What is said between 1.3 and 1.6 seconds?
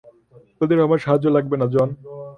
লাগবে